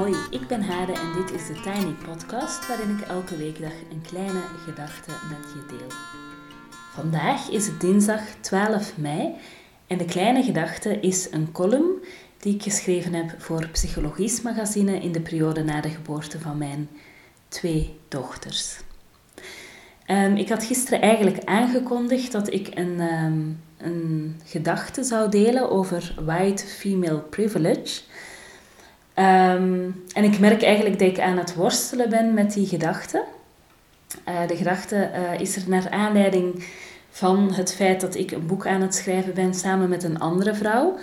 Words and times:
Hoi, 0.00 0.14
ik 0.30 0.46
ben 0.46 0.62
Hade 0.62 0.92
en 0.92 1.12
dit 1.12 1.32
is 1.40 1.46
de 1.46 1.60
Tiny 1.60 1.94
Podcast 2.04 2.66
waarin 2.68 2.98
ik 2.98 3.06
elke 3.06 3.36
weekdag 3.36 3.72
een 3.90 4.02
kleine 4.02 4.40
gedachte 4.64 5.10
met 5.10 5.52
je 5.54 5.76
deel. 5.76 5.88
Vandaag 6.92 7.50
is 7.50 7.66
het 7.66 7.80
dinsdag 7.80 8.20
12 8.40 8.96
mei 8.96 9.34
en 9.86 9.98
de 9.98 10.04
kleine 10.04 10.42
gedachte 10.42 11.00
is 11.00 11.28
een 11.30 11.52
column 11.52 12.04
die 12.38 12.54
ik 12.54 12.62
geschreven 12.62 13.14
heb 13.14 13.34
voor 13.38 13.68
Psychologisch 13.68 14.42
Magazine 14.42 15.00
in 15.00 15.12
de 15.12 15.20
periode 15.20 15.64
na 15.64 15.80
de 15.80 15.90
geboorte 15.90 16.40
van 16.40 16.58
mijn 16.58 16.88
twee 17.48 17.98
dochters. 18.08 18.80
Um, 20.06 20.36
ik 20.36 20.48
had 20.48 20.64
gisteren 20.64 21.00
eigenlijk 21.00 21.44
aangekondigd 21.44 22.32
dat 22.32 22.52
ik 22.52 22.68
een, 22.74 23.00
um, 23.00 23.60
een 23.78 24.40
gedachte 24.44 25.02
zou 25.02 25.30
delen 25.30 25.70
over 25.70 26.14
white 26.24 26.66
female 26.66 27.18
privilege. 27.18 28.00
Um, 29.14 30.04
en 30.12 30.24
ik 30.24 30.38
merk 30.38 30.62
eigenlijk 30.62 30.98
dat 30.98 31.08
ik 31.08 31.20
aan 31.20 31.38
het 31.38 31.54
worstelen 31.54 32.10
ben 32.10 32.34
met 32.34 32.52
die 32.52 32.66
gedachte. 32.66 33.24
Uh, 34.28 34.46
de 34.46 34.56
gedachte 34.56 35.10
uh, 35.14 35.40
is 35.40 35.56
er 35.56 35.62
naar 35.66 35.90
aanleiding 35.90 36.64
van 37.10 37.52
het 37.52 37.74
feit 37.74 38.00
dat 38.00 38.14
ik 38.14 38.30
een 38.30 38.46
boek 38.46 38.66
aan 38.66 38.80
het 38.80 38.94
schrijven 38.94 39.34
ben 39.34 39.54
samen 39.54 39.88
met 39.88 40.02
een 40.02 40.18
andere 40.18 40.54
vrouw 40.54 40.98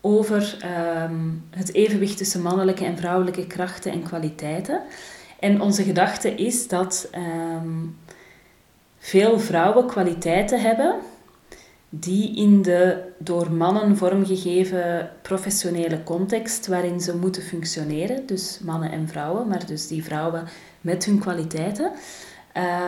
over 0.00 0.56
um, 1.02 1.44
het 1.50 1.74
evenwicht 1.74 2.16
tussen 2.16 2.42
mannelijke 2.42 2.84
en 2.84 2.96
vrouwelijke 2.96 3.46
krachten 3.46 3.92
en 3.92 4.02
kwaliteiten. 4.02 4.80
En 5.38 5.60
onze 5.60 5.82
gedachte 5.82 6.34
is 6.34 6.68
dat 6.68 7.08
um, 7.14 7.98
veel 8.98 9.40
vrouwen 9.40 9.86
kwaliteiten 9.86 10.60
hebben 10.60 10.94
die 11.94 12.36
in 12.36 12.62
de 12.62 13.02
door 13.18 13.52
mannen 13.52 13.96
vormgegeven 13.96 15.10
professionele 15.22 16.02
context 16.02 16.66
waarin 16.66 17.00
ze 17.00 17.16
moeten 17.16 17.42
functioneren, 17.42 18.26
dus 18.26 18.60
mannen 18.62 18.90
en 18.90 19.08
vrouwen, 19.08 19.48
maar 19.48 19.66
dus 19.66 19.86
die 19.86 20.04
vrouwen 20.04 20.44
met 20.80 21.04
hun 21.04 21.18
kwaliteiten, 21.18 21.90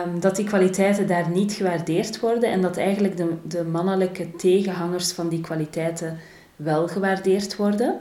um, 0.05 0.19
dat 0.19 0.35
die 0.35 0.45
kwaliteiten 0.45 1.07
daar 1.07 1.29
niet 1.29 1.53
gewaardeerd 1.53 2.19
worden 2.19 2.51
en 2.51 2.61
dat 2.61 2.77
eigenlijk 2.77 3.17
de, 3.17 3.33
de 3.47 3.63
mannelijke 3.63 4.31
tegenhangers 4.31 5.11
van 5.11 5.29
die 5.29 5.41
kwaliteiten 5.41 6.17
wel 6.55 6.87
gewaardeerd 6.87 7.55
worden. 7.55 7.99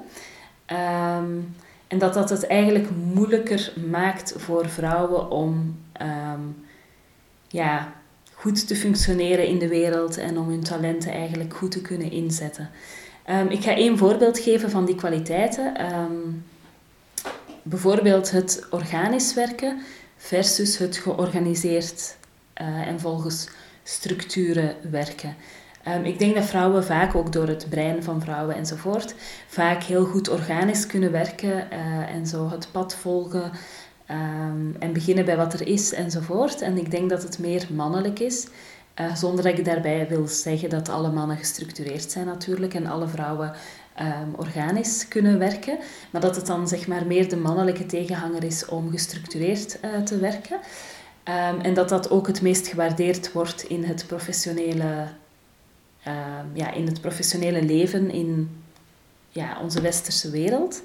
Um, 0.67 1.55
en 1.87 1.99
dat 1.99 2.15
dat 2.15 2.31
het 2.31 2.47
eigenlijk 2.47 2.89
moeilijker 3.15 3.73
maakt 3.91 4.35
voor 4.37 4.69
vrouwen 4.69 5.31
om 5.31 5.77
um, 6.03 6.65
ja, 7.49 7.93
goed 8.45 8.67
te 8.67 8.77
functioneren 8.77 9.47
in 9.47 9.59
de 9.59 9.69
wereld 9.69 10.19
en 10.19 10.39
om 10.39 10.49
hun 10.49 10.63
talenten 10.63 11.13
eigenlijk 11.13 11.55
goed 11.55 11.71
te 11.71 11.81
kunnen 11.81 12.11
inzetten. 12.11 12.71
Um, 13.31 13.49
ik 13.49 13.63
ga 13.63 13.77
één 13.77 13.99
voorbeeld 13.99 14.39
geven 14.39 14.71
van 14.71 14.85
die 14.85 14.95
kwaliteiten. 14.95 15.95
Um, 15.95 16.45
bijvoorbeeld 17.63 18.31
het 18.31 18.67
organisch 18.71 19.35
werken 19.35 19.81
versus 20.17 20.79
het 20.79 20.97
georganiseerd 20.97 22.17
uh, 22.61 22.67
en 22.67 23.01
volgens 23.01 23.49
structuren 23.83 24.77
werken. 24.91 25.37
Um, 25.89 26.05
ik 26.05 26.19
denk 26.19 26.35
dat 26.35 26.45
vrouwen 26.45 26.85
vaak 26.85 27.15
ook 27.15 27.33
door 27.33 27.49
het 27.49 27.67
brein 27.69 28.03
van 28.03 28.21
vrouwen 28.21 28.57
enzovoort 28.57 29.15
vaak 29.47 29.83
heel 29.83 30.05
goed 30.05 30.29
organisch 30.29 30.87
kunnen 30.87 31.13
werken 31.13 31.69
uh, 31.73 32.15
en 32.15 32.27
zo 32.27 32.51
het 32.51 32.69
pad 32.73 32.95
volgen 32.95 33.51
Um, 34.11 34.77
en 34.79 34.93
beginnen 34.93 35.25
bij 35.25 35.37
wat 35.37 35.53
er 35.53 35.67
is 35.67 35.93
enzovoort. 35.93 36.61
En 36.61 36.79
ik 36.79 36.91
denk 36.91 37.11
dat 37.11 37.23
het 37.23 37.39
meer 37.39 37.67
mannelijk 37.73 38.19
is. 38.19 38.47
Uh, 39.01 39.15
zonder 39.15 39.45
dat 39.45 39.59
ik 39.59 39.65
daarbij 39.65 40.09
wil 40.09 40.27
zeggen 40.27 40.71
dat 40.71 40.89
alle 40.89 41.13
mannen 41.13 41.37
gestructureerd 41.37 42.11
zijn 42.11 42.27
natuurlijk 42.27 42.75
en 42.75 42.87
alle 42.87 43.09
vrouwen 43.09 43.53
um, 44.01 44.35
organisch 44.37 45.09
kunnen 45.09 45.39
werken. 45.39 45.79
Maar 46.11 46.21
dat 46.21 46.37
het 46.37 46.47
dan 46.47 46.69
zeg 46.69 46.87
maar 46.87 47.07
meer 47.07 47.29
de 47.29 47.37
mannelijke 47.37 47.87
tegenhanger 47.87 48.45
is 48.45 48.67
om 48.67 48.91
gestructureerd 48.91 49.79
uh, 49.85 50.03
te 50.03 50.19
werken. 50.19 50.57
Um, 50.57 51.61
en 51.61 51.75
dat 51.75 51.89
dat 51.89 52.11
ook 52.11 52.27
het 52.27 52.43
meest 52.43 52.67
gewaardeerd 52.67 53.33
wordt 53.33 53.63
in 53.63 53.85
het 53.85 54.07
professionele, 54.07 55.07
ja, 56.53 56.73
in 56.73 56.87
het 56.87 57.01
professionele 57.01 57.63
leven 57.63 58.11
in 58.11 58.51
ja, 59.29 59.59
onze 59.63 59.81
westerse 59.81 60.31
wereld. 60.31 60.83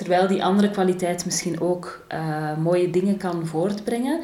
Terwijl 0.00 0.26
die 0.26 0.44
andere 0.44 0.70
kwaliteit 0.70 1.24
misschien 1.24 1.60
ook 1.60 2.06
uh, 2.12 2.56
mooie 2.56 2.90
dingen 2.90 3.16
kan 3.16 3.46
voortbrengen. 3.46 4.20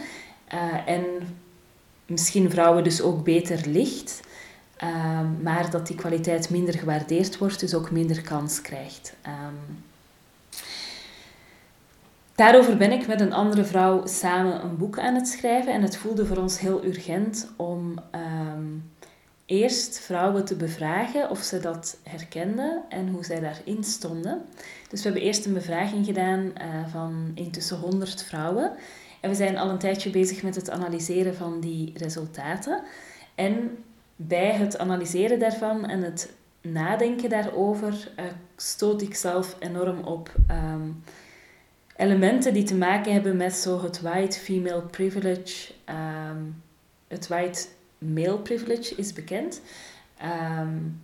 Uh, 0.55 0.89
en 0.89 1.05
misschien 2.07 2.51
vrouwen 2.51 2.85
dus 2.85 3.03
ook 3.03 3.25
beter 3.25 3.61
ligt. 3.67 4.21
Uh, 4.83 5.21
maar 5.43 5.71
dat 5.71 5.87
die 5.87 5.97
kwaliteit 5.97 6.51
minder 6.51 6.79
gewaardeerd 6.79 7.39
wordt, 7.39 7.61
dus 7.61 7.75
ook 7.75 7.91
minder 7.91 8.23
kans 8.23 8.61
krijgt. 8.61 9.15
Um, 9.27 9.85
daarover 12.35 12.77
ben 12.77 12.93
ik 12.93 13.07
met 13.07 13.21
een 13.21 13.33
andere 13.33 13.65
vrouw 13.65 14.07
samen 14.07 14.65
een 14.65 14.77
boek 14.77 14.99
aan 14.99 15.15
het 15.15 15.29
schrijven. 15.29 15.73
En 15.73 15.83
het 15.83 15.97
voelde 15.97 16.27
voor 16.27 16.37
ons 16.37 16.61
heel 16.61 16.85
urgent 16.85 17.51
om 17.57 17.95
um, 18.15 18.91
eerst 19.47 19.99
vrouwen 19.99 20.45
te 20.45 20.57
bevragen 20.57 21.31
of 21.31 21.39
ze 21.39 21.61
dat 21.61 21.99
herkenden 22.03 22.83
en 22.89 23.09
hoe 23.09 23.25
zij 23.25 23.41
daarin 23.41 23.85
stonden. 23.85 24.45
Dus 24.89 25.03
we 25.03 25.09
hebben 25.09 25.27
eerst 25.27 25.47
een 25.47 25.53
bevraging 25.53 26.07
gedaan 26.07 26.41
uh, 26.41 26.89
van 26.89 27.31
intussen 27.35 27.77
100 27.77 28.23
vrouwen. 28.23 28.73
En 29.21 29.31
we 29.31 29.37
zijn 29.37 29.59
al 29.59 29.69
een 29.69 29.79
tijdje 29.79 30.11
bezig 30.11 30.43
met 30.43 30.55
het 30.55 30.71
analyseren 30.71 31.35
van 31.35 31.61
die 31.61 31.93
resultaten. 31.97 32.83
En 33.35 33.85
bij 34.17 34.53
het 34.53 34.79
analyseren 34.79 35.39
daarvan 35.39 35.87
en 35.87 36.03
het 36.03 36.33
nadenken 36.61 37.29
daarover 37.29 38.11
uh, 38.19 38.25
stoot 38.57 39.03
ik 39.03 39.15
zelf 39.15 39.57
enorm 39.59 40.01
op 40.01 40.35
um, 40.51 41.03
elementen 41.97 42.55
die 42.55 42.65
te 42.65 42.75
maken 42.75 43.13
hebben 43.13 43.37
met 43.37 43.55
zo 43.55 43.83
het 43.83 44.01
white 44.01 44.39
female 44.39 44.83
privilege, 44.83 45.73
um, 46.31 46.63
het 47.09 47.29
white 47.29 47.67
male 47.99 48.39
privilege 48.39 48.95
is 48.95 49.13
bekend. 49.13 49.61
Um, 50.61 51.01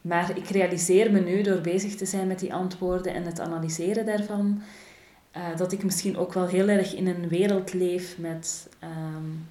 maar 0.00 0.36
ik 0.36 0.48
realiseer 0.48 1.12
me 1.12 1.20
nu 1.20 1.42
door 1.42 1.60
bezig 1.60 1.94
te 1.94 2.06
zijn 2.06 2.26
met 2.26 2.38
die 2.38 2.54
antwoorden 2.54 3.14
en 3.14 3.24
het 3.24 3.40
analyseren 3.40 4.06
daarvan, 4.06 4.62
uh, 5.36 5.56
dat 5.56 5.72
ik 5.72 5.84
misschien 5.84 6.16
ook 6.16 6.32
wel 6.32 6.46
heel 6.46 6.68
erg 6.68 6.94
in 6.94 7.06
een 7.06 7.28
wereld 7.28 7.72
leef 7.72 8.18
met 8.18 8.68
um, 8.82 9.48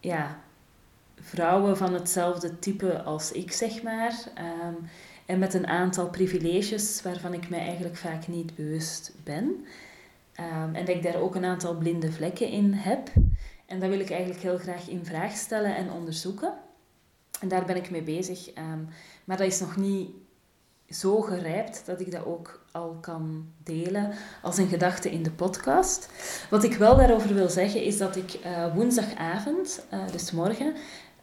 ja, 0.00 0.38
vrouwen 1.20 1.76
van 1.76 1.94
hetzelfde 1.94 2.58
type 2.58 3.02
als 3.02 3.32
ik, 3.32 3.52
zeg 3.52 3.82
maar. 3.82 4.14
Um, 4.38 4.88
en 5.26 5.38
met 5.38 5.54
een 5.54 5.66
aantal 5.66 6.08
privileges 6.08 7.02
waarvan 7.02 7.34
ik 7.34 7.48
mij 7.48 7.58
eigenlijk 7.60 7.96
vaak 7.96 8.28
niet 8.28 8.54
bewust 8.54 9.12
ben. 9.24 9.66
En 10.72 10.72
dat 10.84 10.88
ik 10.88 11.02
daar 11.02 11.20
ook 11.20 11.34
een 11.34 11.44
aantal 11.44 11.74
blinde 11.74 12.12
vlekken 12.12 12.48
in 12.48 12.72
heb. 12.72 13.10
En 13.66 13.80
dat 13.80 13.88
wil 13.88 14.00
ik 14.00 14.10
eigenlijk 14.10 14.40
heel 14.40 14.58
graag 14.58 14.88
in 14.88 15.04
vraag 15.04 15.32
stellen 15.32 15.76
en 15.76 15.92
onderzoeken. 15.92 16.54
En 17.40 17.48
daar 17.48 17.64
ben 17.64 17.76
ik 17.76 17.90
mee 17.90 18.02
bezig. 18.02 18.48
Um, 18.48 18.88
maar 19.24 19.36
dat 19.36 19.46
is 19.46 19.60
nog 19.60 19.76
niet 19.76 20.10
zo 20.88 21.20
gerijpt 21.20 21.82
dat 21.86 22.00
ik 22.00 22.10
dat 22.10 22.24
ook 22.24 22.64
al 22.72 22.96
kan 23.00 23.52
delen 23.62 24.12
als 24.42 24.58
een 24.58 24.68
gedachte 24.68 25.10
in 25.10 25.22
de 25.22 25.30
podcast. 25.30 26.08
Wat 26.50 26.64
ik 26.64 26.74
wel 26.74 26.96
daarover 26.96 27.34
wil 27.34 27.48
zeggen 27.48 27.82
is 27.82 27.98
dat 27.98 28.16
ik 28.16 28.38
uh, 28.44 28.74
woensdagavond, 28.74 29.86
uh, 29.92 30.00
dus 30.12 30.32
morgen, 30.32 30.74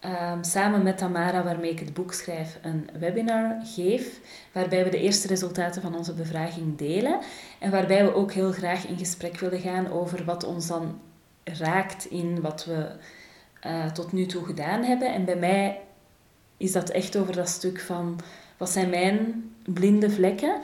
um, 0.05 0.43
samen 0.43 0.83
met 0.83 0.97
Tamara, 0.97 1.43
waarmee 1.43 1.71
ik 1.71 1.79
het 1.79 1.93
boek 1.93 2.13
schrijf, 2.13 2.59
een 2.61 2.89
webinar 2.99 3.61
geef, 3.63 4.19
waarbij 4.51 4.83
we 4.83 4.89
de 4.89 4.99
eerste 4.99 5.27
resultaten 5.27 5.81
van 5.81 5.95
onze 5.95 6.13
bevraging 6.13 6.77
delen 6.77 7.19
en 7.59 7.71
waarbij 7.71 8.05
we 8.05 8.13
ook 8.13 8.31
heel 8.31 8.51
graag 8.51 8.87
in 8.87 8.97
gesprek 8.97 9.39
willen 9.39 9.59
gaan 9.59 9.91
over 9.91 10.25
wat 10.25 10.43
ons 10.43 10.67
dan 10.67 10.99
raakt 11.43 12.05
in 12.05 12.41
wat 12.41 12.65
we 12.65 12.87
uh, 13.65 13.85
tot 13.85 14.11
nu 14.11 14.25
toe 14.25 14.45
gedaan 14.45 14.83
hebben. 14.83 15.13
En 15.13 15.25
bij 15.25 15.35
mij 15.35 15.79
is 16.57 16.71
dat 16.71 16.89
echt 16.89 17.17
over 17.17 17.35
dat 17.35 17.49
stuk 17.49 17.79
van 17.79 18.19
wat 18.57 18.69
zijn 18.69 18.89
mijn 18.89 19.49
blinde 19.63 20.09
vlekken. 20.09 20.55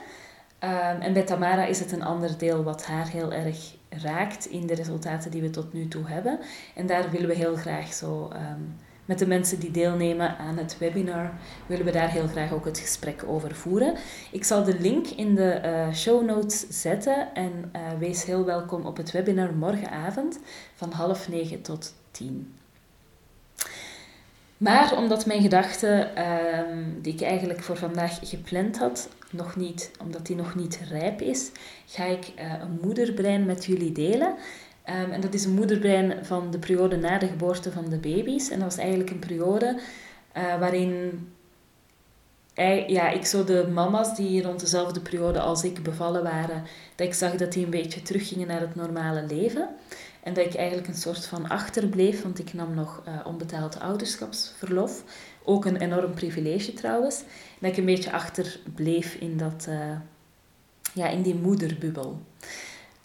Um, 0.64 1.02
en 1.02 1.14
bij 1.14 1.24
Tamara 1.24 1.66
is 1.66 1.80
het 1.80 1.92
een 1.92 2.04
ander 2.04 2.38
deel 2.38 2.64
wat 2.64 2.86
haar 2.86 3.10
heel 3.10 3.34
erg 3.34 3.76
raakt 3.90 4.46
in 4.46 4.68
de 4.68 4.76
resultaten 4.76 5.32
die 5.32 5.42
we 5.42 5.50
tot 5.50 5.74
nu 5.74 5.88
toe 5.88 6.08
hebben. 6.08 6.40
En 6.76 6.88
daar 6.88 7.12
willen 7.12 7.28
we 7.28 7.36
heel 7.36 7.56
graag 7.56 7.94
zo 7.94 8.32
um, 8.34 8.76
met 9.08 9.20
de 9.20 9.28
mensen 9.28 9.60
die 9.60 9.72
deelnemen 9.72 10.38
aan 10.38 10.58
het 10.58 10.78
webinar, 10.78 11.32
willen 11.66 11.86
we 11.86 11.92
daar 11.92 12.10
heel 12.10 12.28
graag 12.28 12.52
ook 12.54 12.66
het 12.66 12.80
gesprek 12.80 13.24
over 13.28 13.56
voeren. 13.56 13.96
Ik 14.32 14.44
zal 14.44 14.64
de 14.64 14.80
link 14.80 15.08
in 15.08 15.36
de 15.36 15.62
uh, 15.66 15.94
show 15.94 16.26
notes 16.26 16.66
zetten 16.70 17.34
en 17.34 17.72
uh, 17.76 17.82
wees 18.00 18.26
heel 18.26 18.46
welkom 18.46 18.86
op 18.86 18.98
het 18.98 19.12
webinar 19.12 19.54
morgenavond 19.54 20.40
van 20.76 20.92
half 20.92 21.30
negen 21.30 21.62
tot 21.62 21.94
tien. 22.12 22.54
Maar 24.58 24.98
omdat 24.98 25.26
mijn 25.26 25.42
gedachte, 25.42 26.10
um, 26.70 27.02
die 27.02 27.14
ik 27.14 27.22
eigenlijk 27.22 27.64
voor 27.64 27.78
vandaag 27.78 28.20
gepland 28.22 28.78
had, 28.78 29.10
nog 29.32 29.56
niet, 29.56 29.92
omdat 30.02 30.26
die 30.26 30.36
nog 30.36 30.56
niet 30.56 30.80
rijp 30.90 31.22
is, 31.22 31.52
ga 31.86 32.04
ik 32.04 32.32
uh, 32.40 32.54
een 32.62 32.80
moederbrein 32.82 33.46
met 33.46 33.66
jullie 33.66 33.92
delen. 33.92 34.36
Um, 34.90 35.12
en 35.12 35.22
dat 35.22 35.34
is 35.34 35.46
een 35.46 35.54
moederbrein 35.54 36.26
van 36.26 36.52
de 36.52 36.60
periode 36.60 36.98
na 36.98 37.18
de 37.18 37.28
geboorte 37.28 37.72
van 37.72 37.90
de 37.90 37.98
baby's. 37.98 38.50
En 38.50 38.60
dat 38.60 38.68
was 38.68 38.78
eigenlijk 38.78 39.10
een 39.10 39.20
periode 39.20 39.80
uh, 40.38 40.60
waarin 40.60 41.20
ja, 42.88 43.10
ik 43.10 43.26
zo 43.26 43.44
de 43.44 43.68
mama's 43.74 44.16
die 44.16 44.42
rond 44.42 44.60
dezelfde 44.60 45.00
periode 45.00 45.40
als 45.40 45.64
ik 45.64 45.84
bevallen 45.84 46.24
waren, 46.24 46.64
dat 46.96 47.08
ik 47.08 47.14
zag 47.14 47.36
dat 47.36 47.52
die 47.52 47.64
een 47.64 47.70
beetje 47.70 48.02
teruggingen 48.02 48.48
naar 48.48 48.60
het 48.60 48.76
normale 48.76 49.24
leven. 49.24 49.70
En 50.24 50.34
dat 50.34 50.46
ik 50.46 50.56
eigenlijk 50.56 50.88
een 50.88 50.96
soort 50.96 51.26
van 51.26 51.50
achterbleef, 51.50 52.24
want 52.24 52.40
ik 52.40 52.54
nam 52.54 52.74
nog 52.74 53.04
uh, 53.08 53.14
onbetaald 53.26 53.80
ouderschapsverlof. 53.80 55.04
Ook 55.44 55.66
een 55.66 55.78
enorm 55.78 56.14
privilege 56.14 56.74
trouwens. 56.74 57.20
En 57.20 57.28
dat 57.60 57.72
ik 57.72 57.78
een 57.78 57.86
beetje 57.86 58.12
achterbleef 58.12 59.16
in, 59.16 59.38
dat, 59.38 59.66
uh, 59.70 59.98
ja, 60.94 61.08
in 61.08 61.22
die 61.22 61.36
moederbubbel. 61.36 62.22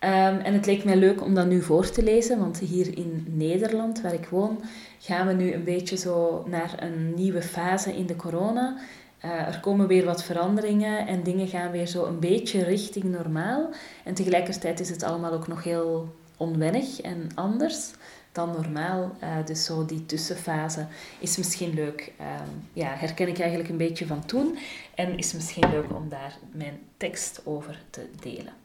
Um, 0.05 0.39
en 0.39 0.53
het 0.53 0.67
leek 0.67 0.85
mij 0.85 0.97
leuk 0.97 1.23
om 1.23 1.35
dat 1.35 1.47
nu 1.47 1.63
voor 1.63 1.91
te 1.91 2.03
lezen, 2.03 2.39
want 2.39 2.59
hier 2.59 2.99
in 2.99 3.25
Nederland, 3.29 4.01
waar 4.01 4.15
ik 4.15 4.27
woon, 4.27 4.61
gaan 4.99 5.27
we 5.27 5.33
nu 5.33 5.53
een 5.53 5.65
beetje 5.65 5.97
zo 5.97 6.45
naar 6.49 6.75
een 6.79 7.15
nieuwe 7.15 7.43
fase 7.43 7.97
in 7.97 8.07
de 8.07 8.17
corona. 8.17 8.77
Uh, 9.25 9.31
er 9.31 9.61
komen 9.61 9.87
weer 9.87 10.05
wat 10.05 10.25
veranderingen 10.25 11.07
en 11.07 11.23
dingen 11.23 11.49
gaan 11.49 11.71
weer 11.71 11.87
zo 11.87 12.05
een 12.05 12.19
beetje 12.19 12.65
richting 12.65 13.05
normaal. 13.05 13.71
En 14.05 14.15
tegelijkertijd 14.15 14.81
is 14.81 14.89
het 14.89 15.03
allemaal 15.03 15.33
ook 15.33 15.49
nog 15.49 15.65
heel 15.65 16.15
onwennig 16.37 17.01
en 17.01 17.29
anders 17.35 17.91
dan 18.33 18.51
normaal. 18.51 19.17
Uh, 19.23 19.47
dus 19.47 19.65
zo 19.65 19.85
die 19.85 20.07
tussenfase 20.07 20.87
is 21.19 21.37
misschien 21.37 21.75
leuk. 21.75 22.13
Uh, 22.21 22.27
ja, 22.73 22.95
herken 22.95 23.29
ik 23.29 23.39
eigenlijk 23.39 23.71
een 23.71 23.77
beetje 23.77 24.07
van 24.07 24.27
toen. 24.27 24.59
En 24.95 25.19
is 25.19 25.33
misschien 25.33 25.71
leuk 25.71 25.95
om 25.95 26.09
daar 26.09 26.37
mijn 26.53 26.79
tekst 26.97 27.41
over 27.45 27.83
te 27.91 28.07
delen. 28.21 28.62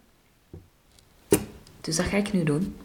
Dus 1.88 1.96
dat 1.96 2.06
ga 2.06 2.18
ik 2.18 2.34
nu 2.34 2.44
doen. 2.44 2.76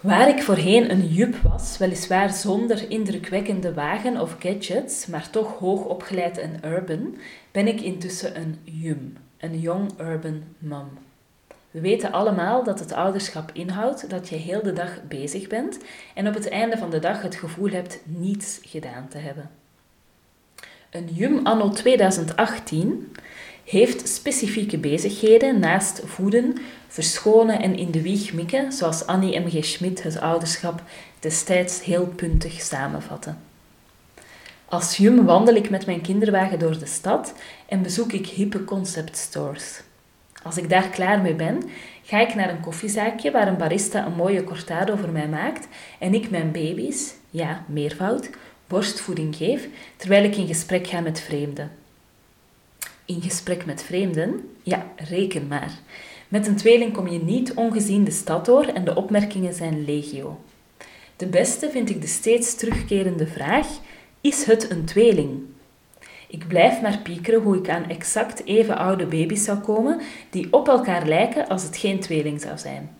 Waar 0.00 0.28
ik 0.28 0.42
voorheen 0.42 0.90
een 0.90 1.06
jup 1.06 1.36
was, 1.36 1.78
weliswaar 1.78 2.30
zonder 2.30 2.90
indrukwekkende 2.90 3.74
wagen 3.74 4.20
of 4.20 4.36
gadgets, 4.38 5.06
maar 5.06 5.30
toch 5.30 5.58
hoog 5.58 5.84
opgeleid 5.84 6.38
en 6.38 6.60
urban, 6.64 7.16
ben 7.50 7.66
ik 7.66 7.80
intussen 7.80 8.36
een 8.36 8.58
jum, 8.64 9.16
een 9.38 9.60
young 9.60 10.00
urban 10.00 10.42
mom. 10.58 10.88
We 11.70 11.80
weten 11.80 12.12
allemaal 12.12 12.64
dat 12.64 12.78
het 12.78 12.92
ouderschap 12.92 13.50
inhoudt 13.52 14.10
dat 14.10 14.28
je 14.28 14.36
heel 14.36 14.62
de 14.62 14.72
dag 14.72 15.02
bezig 15.08 15.46
bent 15.46 15.78
en 16.14 16.28
op 16.28 16.34
het 16.34 16.48
einde 16.48 16.78
van 16.78 16.90
de 16.90 16.98
dag 16.98 17.22
het 17.22 17.34
gevoel 17.34 17.70
hebt 17.70 18.00
niets 18.04 18.60
gedaan 18.62 19.08
te 19.08 19.18
hebben. 19.18 19.50
Een 20.90 21.08
jum 21.12 21.46
anno 21.46 21.70
2018 21.70 23.12
heeft 23.64 24.08
specifieke 24.08 24.78
bezigheden 24.78 25.58
naast 25.58 26.02
voeden, 26.04 26.56
verschonen 26.88 27.60
en 27.60 27.76
in 27.76 27.90
de 27.90 28.02
wieg 28.02 28.32
mikken, 28.32 28.72
zoals 28.72 29.06
Annie 29.06 29.40
M.G. 29.40 29.64
Schmidt 29.64 30.02
het 30.02 30.20
ouderschap 30.20 30.82
destijds 31.20 31.84
heel 31.84 32.06
puntig 32.06 32.60
samenvatte. 32.60 33.34
Als 34.64 34.96
jum 34.96 35.24
wandel 35.24 35.54
ik 35.54 35.70
met 35.70 35.86
mijn 35.86 36.00
kinderwagen 36.00 36.58
door 36.58 36.78
de 36.78 36.86
stad 36.86 37.34
en 37.68 37.82
bezoek 37.82 38.12
ik 38.12 38.26
hippe 38.26 38.64
concept 38.64 39.16
stores. 39.16 39.82
Als 40.42 40.56
ik 40.56 40.68
daar 40.68 40.88
klaar 40.88 41.20
mee 41.20 41.34
ben, 41.34 41.62
ga 42.02 42.20
ik 42.20 42.34
naar 42.34 42.50
een 42.50 42.60
koffiezaakje 42.60 43.30
waar 43.30 43.48
een 43.48 43.56
barista 43.56 44.06
een 44.06 44.14
mooie 44.14 44.44
cortado 44.44 44.96
voor 44.96 45.10
mij 45.10 45.28
maakt 45.28 45.68
en 45.98 46.14
ik 46.14 46.30
mijn 46.30 46.52
baby's, 46.52 47.14
ja, 47.30 47.64
meervoud, 47.66 48.30
borstvoeding 48.66 49.36
geef, 49.36 49.68
terwijl 49.96 50.24
ik 50.24 50.36
in 50.36 50.46
gesprek 50.46 50.86
ga 50.86 51.00
met 51.00 51.20
vreemden. 51.20 51.81
In 53.04 53.22
gesprek 53.22 53.66
met 53.66 53.82
vreemden? 53.82 54.50
Ja, 54.62 54.86
reken 54.96 55.46
maar. 55.46 55.78
Met 56.28 56.46
een 56.46 56.56
tweeling 56.56 56.92
kom 56.92 57.08
je 57.08 57.18
niet 57.18 57.54
ongezien 57.54 58.04
de 58.04 58.10
stad 58.10 58.44
door 58.44 58.64
en 58.64 58.84
de 58.84 58.94
opmerkingen 58.94 59.54
zijn 59.54 59.84
legio. 59.84 60.40
De 61.16 61.26
beste 61.26 61.70
vind 61.70 61.90
ik 61.90 62.00
de 62.00 62.06
steeds 62.06 62.54
terugkerende 62.54 63.26
vraag: 63.26 63.66
is 64.20 64.44
het 64.44 64.70
een 64.70 64.84
tweeling? 64.84 65.40
Ik 66.28 66.48
blijf 66.48 66.80
maar 66.80 66.98
piekeren 66.98 67.42
hoe 67.42 67.56
ik 67.56 67.68
aan 67.68 67.88
exact 67.88 68.44
even 68.44 68.76
oude 68.76 69.06
baby's 69.06 69.44
zou 69.44 69.58
komen 69.58 70.00
die 70.30 70.52
op 70.52 70.68
elkaar 70.68 71.06
lijken 71.06 71.48
als 71.48 71.62
het 71.62 71.76
geen 71.76 72.00
tweeling 72.00 72.40
zou 72.40 72.58
zijn. 72.58 72.90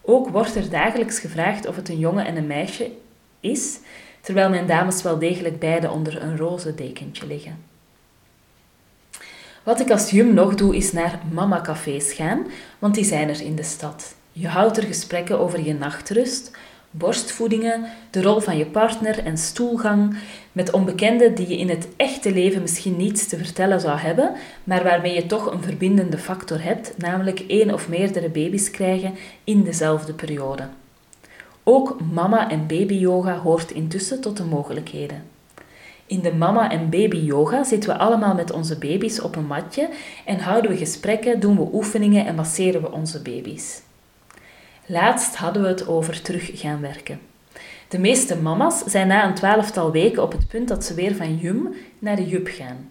Ook 0.00 0.28
wordt 0.28 0.54
er 0.54 0.70
dagelijks 0.70 1.18
gevraagd 1.18 1.66
of 1.66 1.76
het 1.76 1.88
een 1.88 1.98
jongen 1.98 2.26
en 2.26 2.36
een 2.36 2.46
meisje 2.46 2.90
is, 3.40 3.78
terwijl 4.20 4.50
mijn 4.50 4.66
dames 4.66 5.02
wel 5.02 5.18
degelijk 5.18 5.58
beide 5.58 5.90
onder 5.90 6.22
een 6.22 6.36
roze 6.36 6.74
dekentje 6.74 7.26
liggen. 7.26 7.69
Wat 9.62 9.80
ik 9.80 9.90
als 9.90 10.10
jum 10.10 10.34
nog 10.34 10.54
doe, 10.54 10.76
is 10.76 10.92
naar 10.92 11.20
mama-cafés 11.32 12.12
gaan, 12.12 12.46
want 12.78 12.94
die 12.94 13.04
zijn 13.04 13.28
er 13.28 13.40
in 13.40 13.54
de 13.54 13.62
stad. 13.62 14.14
Je 14.32 14.48
houdt 14.48 14.76
er 14.76 14.82
gesprekken 14.82 15.38
over 15.38 15.64
je 15.64 15.74
nachtrust, 15.74 16.50
borstvoedingen, 16.90 17.84
de 18.10 18.22
rol 18.22 18.40
van 18.40 18.56
je 18.56 18.66
partner 18.66 19.18
en 19.24 19.38
stoelgang, 19.38 20.16
met 20.52 20.72
onbekenden 20.72 21.34
die 21.34 21.48
je 21.48 21.58
in 21.58 21.68
het 21.68 21.88
echte 21.96 22.32
leven 22.32 22.60
misschien 22.60 22.96
niets 22.96 23.26
te 23.26 23.36
vertellen 23.36 23.80
zou 23.80 23.98
hebben, 23.98 24.32
maar 24.64 24.82
waarmee 24.82 25.14
je 25.14 25.26
toch 25.26 25.52
een 25.52 25.62
verbindende 25.62 26.18
factor 26.18 26.62
hebt, 26.62 26.94
namelijk 26.96 27.40
één 27.40 27.74
of 27.74 27.88
meerdere 27.88 28.28
baby's 28.28 28.70
krijgen 28.70 29.14
in 29.44 29.62
dezelfde 29.62 30.12
periode. 30.12 30.68
Ook 31.62 31.96
mama- 32.12 32.50
en 32.50 32.66
baby-yoga 32.66 33.38
hoort 33.38 33.70
intussen 33.70 34.20
tot 34.20 34.36
de 34.36 34.44
mogelijkheden. 34.44 35.22
In 36.10 36.20
de 36.20 36.32
mama- 36.32 36.70
en 36.70 36.90
baby-yoga 36.90 37.64
zitten 37.64 37.90
we 37.90 37.98
allemaal 37.98 38.34
met 38.34 38.52
onze 38.52 38.78
baby's 38.78 39.20
op 39.20 39.36
een 39.36 39.46
matje 39.46 39.88
en 40.24 40.38
houden 40.38 40.70
we 40.70 40.76
gesprekken, 40.76 41.40
doen 41.40 41.56
we 41.56 41.68
oefeningen 41.72 42.26
en 42.26 42.34
masseren 42.34 42.80
we 42.80 42.92
onze 42.92 43.22
baby's. 43.22 43.82
Laatst 44.86 45.36
hadden 45.36 45.62
we 45.62 45.68
het 45.68 45.88
over 45.88 46.22
terug 46.22 46.50
gaan 46.54 46.80
werken. 46.80 47.20
De 47.88 47.98
meeste 47.98 48.36
mama's 48.36 48.84
zijn 48.84 49.06
na 49.06 49.26
een 49.26 49.34
twaalftal 49.34 49.92
weken 49.92 50.22
op 50.22 50.32
het 50.32 50.48
punt 50.48 50.68
dat 50.68 50.84
ze 50.84 50.94
weer 50.94 51.14
van 51.14 51.36
jum 51.36 51.74
naar 51.98 52.16
de 52.16 52.26
jup 52.26 52.48
gaan. 52.50 52.90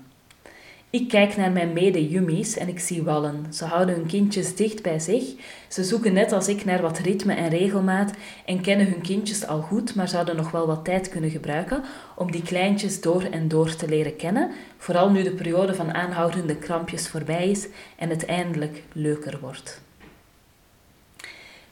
Ik 0.92 1.08
kijk 1.08 1.38
naar 1.38 1.52
mijn 1.52 1.74
mede-jummies 1.74 2.58
en 2.58 2.68
ik 2.68 2.80
zie 2.80 3.04
wallen. 3.04 3.46
Ze 3.50 3.66
houden 3.66 3.96
hun 3.96 4.06
kindjes 4.06 4.56
dicht 4.56 4.82
bij 4.82 5.00
zich. 5.00 5.24
Ze 5.68 5.84
zoeken 5.84 6.14
net 6.14 6.32
als 6.32 6.48
ik 6.48 6.66
naar 6.66 6.82
wat 6.82 6.98
ritme 6.98 7.34
en 7.34 7.50
regelmaat 7.50 8.14
en 8.46 8.62
kennen 8.62 8.86
hun 8.86 9.02
kindjes 9.02 9.48
al 9.48 9.62
goed, 9.62 9.96
maar 9.96 10.08
zouden 10.08 10.36
nog 10.36 10.52
wel 10.52 10.68
wat 10.68 10.86
tijd 10.86 11.10
kunnen 11.10 11.30
gebruiken 11.30 11.84
om 12.16 12.32
die 12.32 12.42
kleintjes 12.42 13.02
door 13.02 13.24
en 13.24 13.48
door 13.48 13.76
te 13.76 13.88
leren 13.88 14.16
kennen, 14.16 14.52
vooral 14.78 15.10
nu 15.12 15.24
de 15.24 15.32
periode 15.32 15.76
van 15.76 15.94
aanhoudende 15.94 16.56
krampjes 16.56 17.08
voorbij 17.08 17.50
is 17.50 17.68
en 17.98 18.10
het 18.10 18.26
eindelijk 18.26 18.84
leuker 18.94 19.40
wordt. 19.42 19.82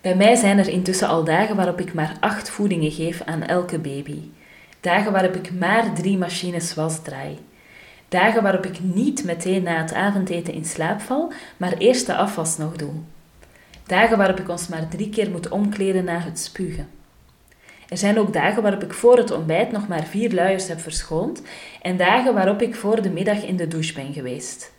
Bij 0.02 0.16
mij 0.16 0.36
zijn 0.36 0.58
er 0.58 0.68
intussen 0.68 1.08
al 1.08 1.24
dagen 1.24 1.56
waarop 1.56 1.80
ik 1.80 1.94
maar 1.94 2.18
acht 2.20 2.50
voedingen 2.50 2.92
geef 2.92 3.22
aan 3.22 3.44
elke 3.44 3.80
baby. 3.80 4.20
Dagen 4.80 5.12
waarop 5.12 5.36
ik 5.36 5.52
maar 5.54 5.94
drie 5.94 6.18
machines 6.18 6.74
was 6.74 7.02
draai. 7.02 7.38
Dagen 8.10 8.44
waarop 8.44 8.66
ik 8.66 8.80
niet 8.80 9.24
meteen 9.24 9.64
na 9.64 9.82
het 9.82 9.94
avondeten 9.94 10.54
in 10.54 10.66
slaap 10.66 11.02
val, 11.02 11.32
maar 11.58 11.78
eerst 11.78 12.06
de 12.06 12.16
afwas 12.16 12.58
nog 12.58 12.76
doe. 12.76 12.92
Dagen 13.86 14.18
waarop 14.18 14.40
ik 14.40 14.50
ons 14.50 14.68
maar 14.68 14.88
drie 14.88 15.10
keer 15.10 15.30
moet 15.30 15.50
omkleden 15.50 16.04
na 16.04 16.20
het 16.20 16.40
spugen. 16.40 16.88
Er 17.90 17.98
zijn 17.98 18.20
ook 18.20 18.34
dagen 18.34 18.62
waarop 18.62 18.84
ik 18.84 18.94
voor 18.94 19.18
het 19.18 19.32
ontbijt 19.32 19.72
nog 19.72 19.88
maar 19.88 20.04
vier 20.04 20.34
luiers 20.34 20.68
heb 20.68 20.80
verschoond 20.80 21.42
en 21.82 21.98
dagen 21.98 22.34
waarop 22.34 22.62
ik 22.62 22.76
voor 22.76 23.02
de 23.02 23.10
middag 23.10 23.44
in 23.44 23.58
de 23.58 23.68
douche 23.68 23.94
ben 23.94 24.14
geweest. 24.14 24.72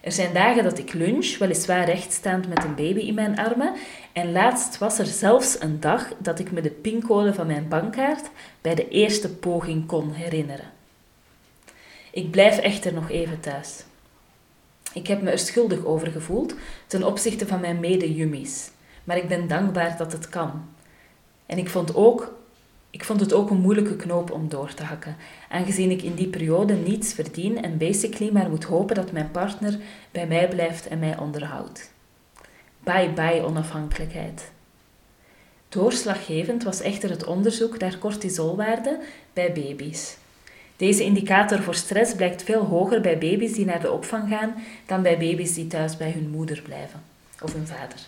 Er 0.00 0.12
zijn 0.12 0.32
dagen 0.32 0.64
dat 0.64 0.78
ik 0.78 0.92
lunch, 0.92 1.38
weliswaar 1.38 1.84
rechtstaand 1.84 2.48
met 2.48 2.64
een 2.64 2.74
baby 2.74 3.00
in 3.00 3.14
mijn 3.14 3.38
armen, 3.38 3.72
en 4.12 4.32
laatst 4.32 4.78
was 4.78 4.98
er 4.98 5.06
zelfs 5.06 5.56
een 5.60 5.80
dag 5.80 6.08
dat 6.18 6.38
ik 6.38 6.52
me 6.52 6.60
de 6.60 6.70
pincode 6.70 7.34
van 7.34 7.46
mijn 7.46 7.68
bankkaart 7.68 8.30
bij 8.60 8.74
de 8.74 8.88
eerste 8.88 9.34
poging 9.34 9.86
kon 9.86 10.12
herinneren. 10.12 10.72
Ik 12.14 12.30
blijf 12.30 12.58
echter 12.58 12.92
nog 12.92 13.10
even 13.10 13.40
thuis. 13.40 13.84
Ik 14.92 15.06
heb 15.06 15.22
me 15.22 15.30
er 15.30 15.38
schuldig 15.38 15.84
over 15.84 16.10
gevoeld 16.10 16.54
ten 16.86 17.04
opzichte 17.04 17.46
van 17.46 17.60
mijn 17.60 17.80
mede-jummies, 17.80 18.70
maar 19.04 19.16
ik 19.16 19.28
ben 19.28 19.48
dankbaar 19.48 19.96
dat 19.96 20.12
het 20.12 20.28
kan. 20.28 20.68
En 21.46 21.58
ik 21.58 21.68
vond, 21.68 21.94
ook, 21.94 22.34
ik 22.90 23.04
vond 23.04 23.20
het 23.20 23.32
ook 23.32 23.50
een 23.50 23.60
moeilijke 23.60 23.96
knoop 23.96 24.30
om 24.30 24.48
door 24.48 24.74
te 24.74 24.82
hakken, 24.82 25.16
aangezien 25.48 25.90
ik 25.90 26.02
in 26.02 26.14
die 26.14 26.26
periode 26.26 26.74
niets 26.74 27.12
verdien 27.12 27.62
en 27.62 27.78
basically 27.78 28.32
maar 28.32 28.50
moet 28.50 28.64
hopen 28.64 28.94
dat 28.94 29.12
mijn 29.12 29.30
partner 29.30 29.78
bij 30.10 30.26
mij 30.26 30.48
blijft 30.48 30.88
en 30.88 30.98
mij 30.98 31.18
onderhoudt. 31.18 31.92
Bye 32.80 33.12
bye 33.14 33.44
onafhankelijkheid. 33.44 34.50
Doorslaggevend 35.68 36.62
was 36.62 36.80
echter 36.80 37.10
het 37.10 37.24
onderzoek 37.24 37.78
naar 37.78 37.98
cortisolwaarden 37.98 39.00
bij 39.32 39.52
baby's. 39.52 40.16
Deze 40.76 41.04
indicator 41.04 41.62
voor 41.62 41.74
stress 41.74 42.14
blijkt 42.14 42.42
veel 42.42 42.64
hoger 42.64 43.00
bij 43.00 43.18
baby's 43.18 43.52
die 43.52 43.64
naar 43.64 43.80
de 43.80 43.92
opvang 43.92 44.28
gaan 44.28 44.54
dan 44.86 45.02
bij 45.02 45.18
baby's 45.18 45.54
die 45.54 45.66
thuis 45.66 45.96
bij 45.96 46.10
hun 46.10 46.28
moeder 46.30 46.62
blijven 46.62 47.02
of 47.42 47.52
hun 47.52 47.66
vader. 47.66 47.98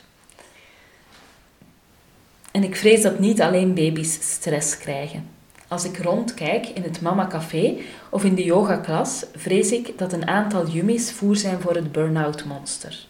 En 2.53 2.63
ik 2.63 2.77
vrees 2.77 3.03
dat 3.03 3.19
niet 3.19 3.43
alleen 3.43 3.75
baby's 3.75 4.13
stress 4.21 4.79
krijgen. 4.79 5.29
Als 5.69 5.85
ik 5.85 5.99
rondkijk 5.99 6.67
in 6.67 6.83
het 6.83 7.01
mama 7.01 7.27
café 7.27 7.77
of 8.11 8.25
in 8.25 8.35
de 8.35 8.45
yogaklas, 8.45 9.25
vrees 9.35 9.73
ik 9.73 9.99
dat 9.99 10.13
een 10.13 10.27
aantal 10.27 10.69
jummies 10.69 11.13
voer 11.13 11.37
zijn 11.37 11.61
voor 11.61 11.75
het 11.75 11.93
burn-out 11.93 12.45
monster. 12.45 13.07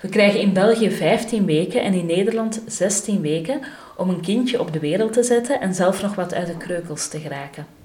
We 0.00 0.08
krijgen 0.08 0.40
in 0.40 0.52
België 0.52 0.90
15 0.90 1.46
weken 1.46 1.82
en 1.82 1.92
in 1.92 2.06
Nederland 2.06 2.62
16 2.66 3.20
weken 3.20 3.60
om 3.96 4.08
een 4.08 4.20
kindje 4.20 4.60
op 4.60 4.72
de 4.72 4.78
wereld 4.78 5.12
te 5.12 5.22
zetten 5.22 5.60
en 5.60 5.74
zelf 5.74 6.02
nog 6.02 6.14
wat 6.14 6.34
uit 6.34 6.46
de 6.46 6.56
kreukels 6.56 7.08
te 7.08 7.20
geraken. 7.20 7.75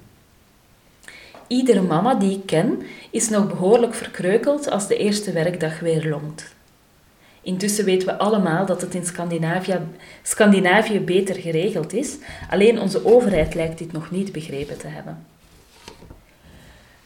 Iedere 1.52 1.82
mama 1.82 2.16
die 2.16 2.32
ik 2.32 2.46
ken 2.46 2.82
is 3.10 3.30
nog 3.30 3.48
behoorlijk 3.48 3.94
verkreukeld 3.94 4.70
als 4.70 4.88
de 4.88 4.98
eerste 4.98 5.32
werkdag 5.32 5.80
weer 5.80 6.08
longt. 6.10 6.54
Intussen 7.42 7.86
weten 7.86 8.08
we 8.08 8.18
allemaal 8.18 8.66
dat 8.66 8.82
het 8.82 8.96
in 8.96 9.06
Scandinavië, 9.06 9.80
Scandinavië 10.22 11.00
beter 11.00 11.36
geregeld 11.36 11.94
is, 11.94 12.18
alleen 12.50 12.80
onze 12.80 13.06
overheid 13.06 13.54
lijkt 13.54 13.78
dit 13.78 13.92
nog 13.92 14.12
niet 14.12 14.32
begrepen 14.32 14.78
te 14.78 14.88
hebben. 14.88 15.26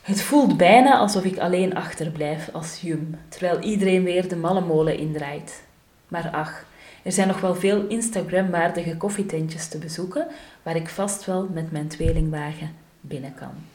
Het 0.01 0.21
voelt 0.21 0.57
bijna 0.57 0.97
alsof 0.97 1.23
ik 1.23 1.37
alleen 1.37 1.75
achterblijf 1.75 2.49
als 2.53 2.81
jum, 2.81 3.19
terwijl 3.29 3.59
iedereen 3.59 4.03
weer 4.03 4.27
de 4.27 4.35
malle 4.35 4.61
molen 4.61 4.97
indraait. 4.97 5.63
Maar 6.07 6.29
ach, 6.31 6.65
er 7.03 7.11
zijn 7.11 7.27
nog 7.27 7.41
wel 7.41 7.55
veel 7.55 7.87
Instagram-waardige 7.87 8.97
koffietentjes 8.97 9.67
te 9.67 9.77
bezoeken, 9.77 10.27
waar 10.63 10.75
ik 10.75 10.89
vast 10.89 11.25
wel 11.25 11.49
met 11.53 11.71
mijn 11.71 11.87
tweelingwagen 11.87 12.75
binnen 13.01 13.33
kan. 13.33 13.75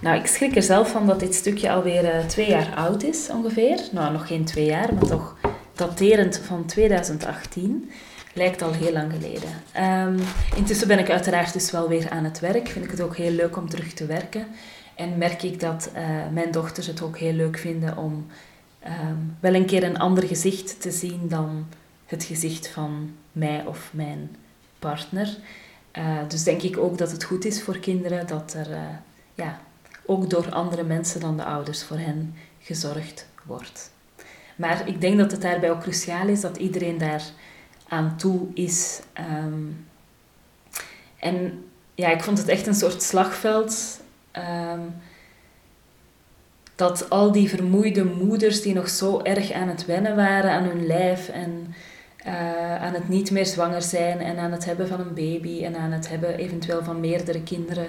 Nou, 0.00 0.18
ik 0.18 0.26
schrik 0.26 0.56
er 0.56 0.62
zelf 0.62 0.90
van 0.90 1.06
dat 1.06 1.20
dit 1.20 1.34
stukje 1.34 1.70
alweer 1.70 2.04
uh, 2.04 2.26
twee 2.26 2.48
jaar 2.48 2.74
oud 2.74 3.02
is, 3.02 3.28
ongeveer. 3.30 3.80
Nou, 3.92 4.12
nog 4.12 4.26
geen 4.26 4.44
twee 4.44 4.66
jaar, 4.66 4.94
maar 4.94 5.06
toch 5.06 5.36
daterend 5.74 6.40
van 6.44 6.66
2018. 6.66 7.90
Lijkt 8.34 8.62
al 8.62 8.72
heel 8.72 8.92
lang 8.92 9.12
geleden. 9.12 9.48
Um, 10.08 10.26
intussen 10.56 10.88
ben 10.88 10.98
ik 10.98 11.10
uiteraard 11.10 11.52
dus 11.52 11.70
wel 11.70 11.88
weer 11.88 12.10
aan 12.10 12.24
het 12.24 12.40
werk. 12.40 12.68
Vind 12.68 12.84
ik 12.84 12.90
het 12.90 13.00
ook 13.00 13.16
heel 13.16 13.30
leuk 13.30 13.56
om 13.56 13.68
terug 13.68 13.92
te 13.92 14.06
werken. 14.06 14.46
En 14.94 15.18
merk 15.18 15.42
ik 15.42 15.60
dat 15.60 15.90
uh, 15.96 16.02
mijn 16.32 16.50
dochters 16.50 16.86
het 16.86 17.02
ook 17.02 17.18
heel 17.18 17.32
leuk 17.32 17.58
vinden 17.58 17.96
om 17.96 18.26
um, 18.84 19.36
wel 19.40 19.54
een 19.54 19.66
keer 19.66 19.84
een 19.84 19.98
ander 19.98 20.24
gezicht 20.24 20.80
te 20.80 20.90
zien 20.90 21.20
dan 21.28 21.66
het 22.06 22.24
gezicht 22.24 22.68
van 22.68 23.10
mij 23.32 23.64
of 23.66 23.90
mijn 23.92 24.36
partner. 24.78 25.36
Uh, 25.98 26.18
dus 26.28 26.42
denk 26.42 26.62
ik 26.62 26.78
ook 26.78 26.98
dat 26.98 27.10
het 27.10 27.24
goed 27.24 27.44
is 27.44 27.62
voor 27.62 27.78
kinderen 27.78 28.26
dat 28.26 28.54
er 28.54 28.70
uh, 28.70 28.80
ja, 29.34 29.60
ook 30.06 30.30
door 30.30 30.50
andere 30.50 30.84
mensen 30.84 31.20
dan 31.20 31.36
de 31.36 31.44
ouders 31.44 31.84
voor 31.84 31.98
hen 31.98 32.34
gezorgd 32.60 33.28
wordt. 33.44 33.90
Maar 34.56 34.88
ik 34.88 35.00
denk 35.00 35.18
dat 35.18 35.30
het 35.30 35.42
daarbij 35.42 35.70
ook 35.70 35.80
cruciaal 35.80 36.28
is 36.28 36.40
dat 36.40 36.56
iedereen 36.56 36.98
daar 36.98 37.22
aan 37.88 38.16
toe 38.16 38.46
is. 38.54 39.00
Um, 39.44 39.86
en 41.18 41.64
ja, 41.94 42.08
ik 42.08 42.22
vond 42.22 42.38
het 42.38 42.48
echt 42.48 42.66
een 42.66 42.74
soort 42.74 43.02
slagveld. 43.02 44.00
Um, 44.32 44.94
dat 46.74 47.10
al 47.10 47.32
die 47.32 47.48
vermoeide 47.48 48.04
moeders 48.04 48.62
die 48.62 48.74
nog 48.74 48.88
zo 48.88 49.20
erg 49.22 49.52
aan 49.52 49.68
het 49.68 49.84
wennen 49.84 50.16
waren 50.16 50.50
aan 50.50 50.64
hun 50.64 50.86
lijf 50.86 51.28
en 51.28 51.74
uh, 52.26 52.82
aan 52.82 52.94
het 52.94 53.08
niet 53.08 53.30
meer 53.30 53.46
zwanger 53.46 53.82
zijn 53.82 54.20
en 54.20 54.38
aan 54.38 54.52
het 54.52 54.64
hebben 54.64 54.88
van 54.88 55.00
een 55.00 55.14
baby 55.14 55.64
en 55.64 55.76
aan 55.76 55.92
het 55.92 56.08
hebben 56.08 56.36
eventueel 56.36 56.84
van 56.84 57.00
meerdere 57.00 57.42
kinderen. 57.42 57.86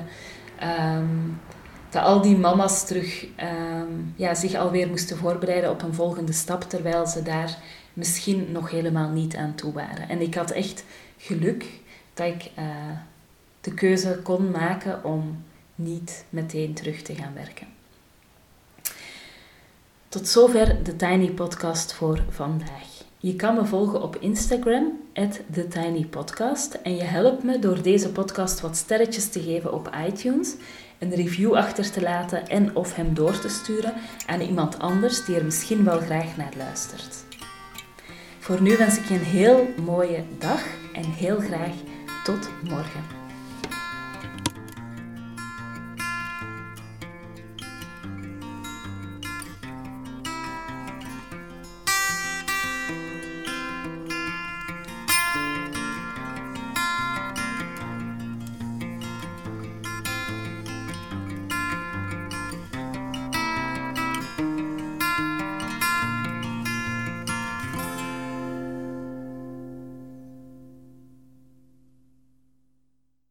Um, 0.64 1.40
dat 1.90 2.04
al 2.04 2.22
die 2.22 2.38
mama's 2.38 2.86
terug 2.86 3.24
um, 3.24 4.14
ja, 4.16 4.36
zich 4.36 4.56
alweer 4.56 4.88
moesten 4.88 5.18
voorbereiden 5.18 5.70
op 5.70 5.82
een 5.82 5.94
volgende 5.94 6.32
stap, 6.32 6.64
terwijl 6.64 7.08
ze 7.08 7.24
daar 7.24 7.58
misschien 7.94 8.52
nog 8.52 8.72
helemaal 8.72 9.10
niet 9.10 9.36
aan 9.36 9.56
toe 9.56 9.74
waren. 9.74 10.10
En 10.10 10.22
ik 10.22 10.36
had 10.36 10.52
echt 10.52 10.84
geluk 11.18 11.66
dat 12.14 12.28
ik 12.28 12.52
uh, 12.60 12.66
de 13.62 13.74
keuze 13.74 14.20
kon 14.24 14.52
maken 14.52 15.04
om 15.04 15.44
niet 15.76 16.26
meteen 16.30 16.74
terug 16.74 17.02
te 17.02 17.16
gaan 17.16 17.34
werken. 17.34 17.68
Tot 20.10 20.28
zover 20.28 20.84
de 20.84 20.96
Tiny 20.96 21.30
Podcast 21.30 21.94
voor 21.94 22.24
vandaag. 22.30 22.97
Je 23.28 23.36
kan 23.36 23.56
me 23.56 23.66
volgen 23.66 24.02
op 24.02 24.16
Instagram, 24.20 25.00
TheTinyPodcast. 25.52 26.74
En 26.74 26.96
je 26.96 27.04
helpt 27.04 27.44
me 27.44 27.60
door 27.60 27.82
deze 27.82 28.12
podcast 28.12 28.62
wat 28.62 28.76
sterretjes 28.76 29.30
te 29.30 29.40
geven 29.40 29.74
op 29.74 29.92
iTunes, 30.08 30.56
een 31.00 31.16
review 31.16 31.54
achter 31.54 31.92
te 31.92 32.02
laten 32.02 32.48
en 32.48 32.76
of 32.76 32.96
hem 32.96 33.14
door 33.14 33.40
te 33.40 33.50
sturen 33.50 33.94
aan 34.26 34.42
iemand 34.42 34.80
anders 34.80 35.26
die 35.26 35.36
er 35.36 35.46
misschien 35.46 35.84
wel 35.84 36.00
graag 36.00 36.38
naar 36.38 36.54
luistert. 36.58 37.16
Voor 38.40 38.62
nu 38.62 38.78
wens 38.78 38.98
ik 38.98 39.06
je 39.06 39.14
een 39.14 39.20
heel 39.20 39.68
mooie 39.86 40.24
dag 40.40 40.64
en 40.94 41.06
heel 41.06 41.40
graag 41.40 41.76
tot 42.24 42.50
morgen. 42.64 43.17